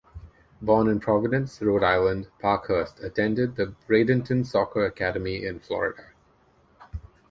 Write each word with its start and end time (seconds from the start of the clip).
Born 0.63 0.87
in 0.87 0.99
Providence, 0.99 1.61
Rhode 1.61 1.83
Island, 1.83 2.27
Parkhurst 2.39 3.01
attended 3.03 3.55
the 3.55 3.75
Bradenton 3.87 4.47
Soccer 4.47 4.83
Academy 4.83 5.45
in 5.45 5.59
Florida. 5.59 6.05